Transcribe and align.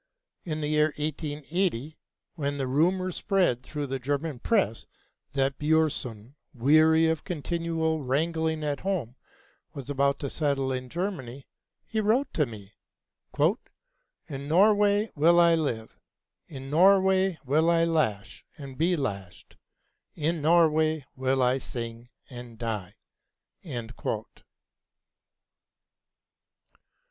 In 0.45 0.61
the 0.61 0.67
year 0.67 0.93
1880, 0.97 1.95
when 2.33 2.57
the 2.57 2.65
rumor 2.65 3.11
spread 3.11 3.61
through 3.61 3.85
the 3.85 3.99
German 3.99 4.39
press 4.39 4.87
that 5.33 5.59
Björnson, 5.59 6.33
weary 6.55 7.05
of 7.05 7.23
continual 7.23 8.01
wrangling 8.01 8.63
at 8.63 8.79
home, 8.79 9.15
was 9.75 9.91
about 9.91 10.17
to 10.21 10.29
settle 10.31 10.71
in 10.71 10.89
Germany, 10.89 11.45
he 11.85 12.01
wrote 12.01 12.33
to 12.33 12.47
me: 12.47 12.73
"In 14.27 14.47
Norway 14.47 15.11
will 15.15 15.39
I 15.39 15.53
live, 15.53 15.99
in 16.47 16.71
Norway 16.71 17.37
will 17.45 17.69
I 17.69 17.83
lash 17.85 18.43
and 18.57 18.79
be 18.79 18.95
lashed, 18.95 19.55
in 20.15 20.41
Norway 20.41 21.05
will 21.15 21.43
I 21.43 21.59
sing 21.59 22.09
and 22.27 22.57
die." 22.57 22.95